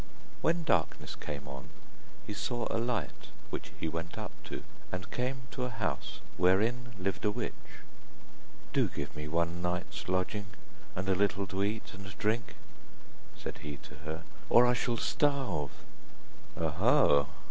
When 0.41 0.63
darkness 0.63 1.15
came 1.15 1.47
on, 1.47 1.69
he 2.25 2.33
saw 2.33 2.65
a 2.71 2.79
light, 2.79 3.27
which 3.51 3.71
he 3.79 3.87
went 3.87 4.17
up 4.17 4.31
to, 4.45 4.63
and 4.91 5.11
came 5.11 5.43
to 5.51 5.65
a 5.65 5.69
house 5.69 6.21
wherein 6.37 6.93
lived 6.97 7.23
a 7.23 7.29
witch. 7.29 7.53
'Do 8.73 8.87
give 8.87 9.15
me 9.15 9.27
one 9.27 9.61
night's 9.61 10.09
lodging, 10.09 10.47
and 10.95 11.07
a 11.07 11.13
little 11.13 11.45
to 11.45 11.63
eat 11.63 11.93
and 11.93 12.17
drink,' 12.17 12.55
said 13.37 13.59
he 13.59 13.77
to 13.77 13.95
her, 13.97 14.23
'or 14.49 14.65
I 14.65 14.73
shall 14.73 14.97
starve.' 14.97 15.69
'Oho! 16.57 17.27